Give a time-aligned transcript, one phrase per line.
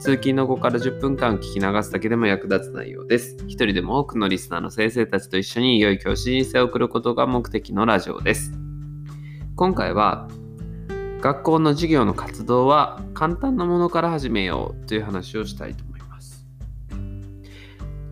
[0.00, 3.36] 通勤の後から10分間聞き流すだけでも役立つ内容です。
[3.48, 8.50] 一人でも多くのリスナーの先生たちと一緒に良い教師人生を送ることが目的のラジオです。
[9.56, 10.26] 今回は
[11.20, 16.46] 学校の授業の活動は簡単なものから始めようという話をしたいと思います。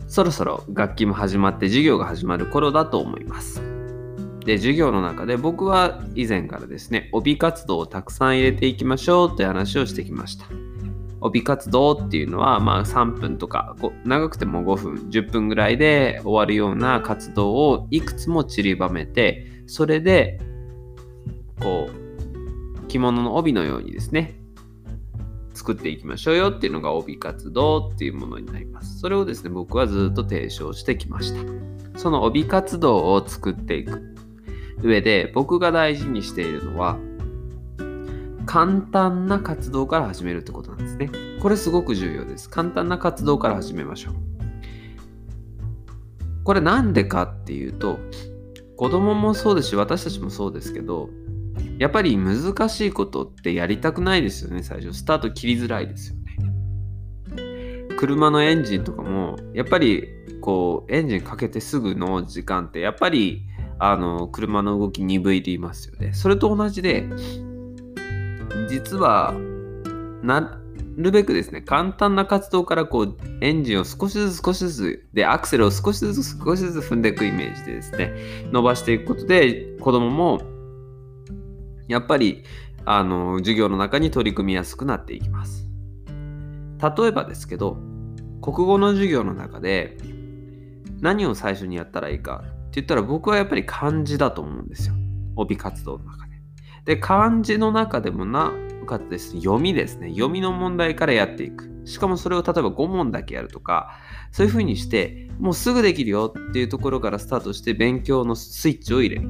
[0.08, 3.62] そろそろ学期も始まって授業が始まる頃だと思います。
[4.44, 10.67] で、授業の中で僕は以前からですね、帯活動をたくさん入れていきましょうという話をしてきました。
[11.20, 20.40] 帯活動っていうのは、まあ、3分とか長くても5分10分ぐらいで終わるような活動をいくつも散りばめてそれで
[21.60, 24.38] こう着物の帯のようにですね
[25.54, 29.00] 作っていきましょうよっていうのが帯活動っていうものになります。
[29.00, 31.98] それをですね僕はずっと提唱してきました。
[31.98, 34.14] その帯活動を作っていく
[34.82, 36.96] 上で僕が大事にしているのは
[38.48, 41.10] 簡単な活動から始めるってことなんですね。
[41.38, 42.48] これすごく重要です。
[42.48, 44.14] 簡単な活動から始めましょう。
[46.44, 47.98] これなんでかっていうと、
[48.78, 51.10] 子供もそうですし、私たちもそうですけど、
[51.78, 54.94] やっぱり難しいことってやりたくないですよね、最初。
[54.96, 57.96] スタート切りづらいですよね。
[57.98, 60.08] 車のエンジンとかも、やっぱり
[60.40, 63.42] こう、エンジンかけてすぐの時間って、やっぱり
[63.78, 66.14] あの車の動き鈍いりますよね。
[66.14, 67.06] それと同じで、
[68.68, 69.34] 実は
[70.22, 70.60] な
[70.96, 78.12] るべくですね簡単な活動からこうエンジンを少しずつ少しずつでアクセルを少しずつ少しずつ踏んでいくイメージでですね
[78.50, 80.40] 伸ばしていくことで子供も
[81.86, 82.44] やっぱり
[82.84, 85.68] あの授業の中に取り組みやすくなっていきます。
[86.80, 87.76] 例えばですけど
[88.40, 89.98] 国語の授業の中で
[91.00, 94.94] 何を最初にやったらいいかって言ったら僕はやっぱり漢字だと思うんですよ。
[95.36, 96.27] 帯活動の中で。
[96.88, 98.50] で、漢字の中でもな
[98.82, 100.08] おかつです、読みですね。
[100.08, 101.70] 読みの問題からやっていく。
[101.84, 103.90] しかもそれを例えば5問だけやるとか、
[104.32, 109.28] そういうふうにして、もうすぐできるよっていうところからスタートして勉強のスイッチを入れる。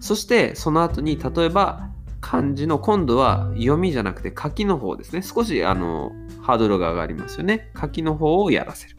[0.00, 1.88] そしてその後に例えば
[2.20, 5.22] 漢字の今度は読みじゃなくて書きの方ですね。
[5.22, 6.10] 少しあの
[6.42, 7.70] ハードルが上がりますよね。
[7.80, 8.96] 書きの方をやらせる。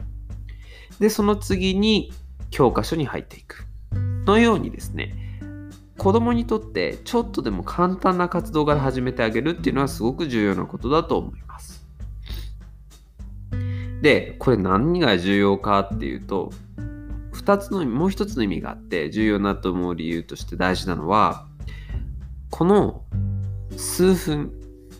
[1.00, 2.14] で、その次に
[2.50, 3.66] 教科書に入っていく。
[4.24, 5.19] のようにですね、
[6.00, 11.84] 子供にとってちょっとでも簡単な活動から始めてあげるっていうのはすごく重要なことだと思います。
[14.00, 16.52] で、これ何が重要かっていうと、
[17.34, 21.46] 2つのもう一つの意味があって重要なと思う理由として大事なのは、
[22.48, 23.04] この
[23.76, 24.54] 数分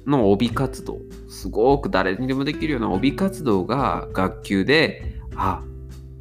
[0.06, 0.98] の帯活動、
[1.30, 5.62] すごく誰にでもできるような帯活動が学級で、あ、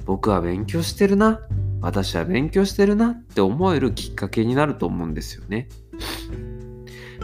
[0.05, 1.41] 僕は勉強してるな
[1.81, 5.69] 私は勉強してるなって思えるきっかけになると思うんですよね。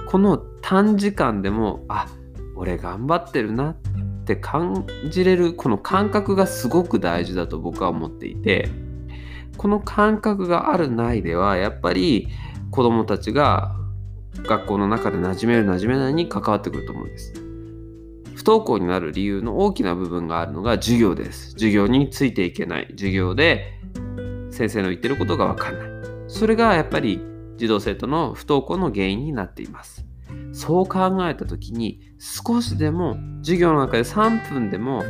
[0.08, 2.08] この短時間でもあ
[2.56, 3.76] 俺頑張ってるなっ
[4.26, 8.70] て感じれるこの感覚がすごく大事だと僕は思っていて
[9.58, 12.30] この感覚があるないではやっぱり
[12.72, 13.76] 子どもたちが
[14.44, 17.34] 学校の中で馴染める馴染めないに関わってくると思うんです。
[18.36, 21.52] 不登校になる理由の大きな部分があるのが授業です。
[21.52, 22.88] 授業についていけない。
[22.92, 23.80] 授業で
[24.56, 25.90] 先生の言ってることが分かんない。
[26.28, 27.22] それがやっぱり
[27.58, 30.06] 児童生徒の不登校の原因になっています。
[30.54, 35.04] そう考えた時に少しでも授業の中で3分でも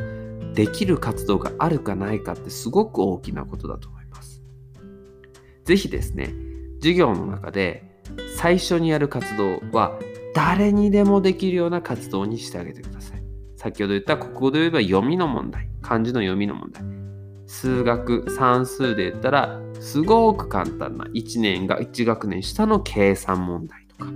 [0.55, 4.41] できる活動があるかないかってすごく大きなことだと思います。
[5.63, 6.33] ぜひですね、
[6.79, 8.01] 授業の中で
[8.35, 9.99] 最初にやる活動は
[10.33, 13.23] 誰にでもできるような活動にしてあげてください。
[13.55, 17.04] 先ほど言った国語で言えば読みの問題、漢字の読みの問題。
[17.47, 24.11] 数学算数で言ったらすごく簡単な1年が1学年下の計算問題とか。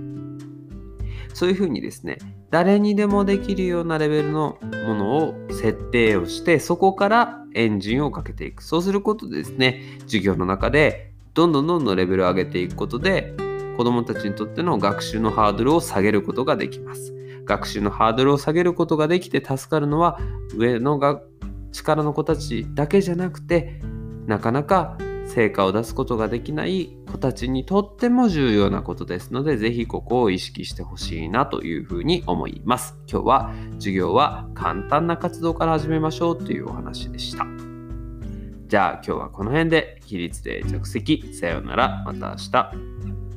[1.34, 2.18] そういうふうにですね
[2.50, 8.62] 誰にでもできるようなレベルのものを設定をしてそこからエンジンをかけていく。
[8.64, 13.34] そうすることでですね授業の中でどんどんどんどんレベルを上げていくことで
[13.76, 17.14] 子どもたちにとっての学習のハードルを下げることができます。
[17.44, 20.20] 学習のハードルを下げることができて助かるのは
[20.54, 21.29] 上の学
[21.72, 23.80] 力の子たちだけじゃなくて
[24.26, 24.96] なかなか
[25.26, 32.96] 成果を出すことができない子たちにとっても重要なことですのでぜひここを意識してほしいなというふうに思います。
[33.08, 37.46] 今日は授業は簡単な活動から始めましょうというお話でした。
[38.66, 41.32] じゃあ今日はこの辺で起立で着席。
[41.34, 42.02] さようなら。
[42.04, 43.29] また明日。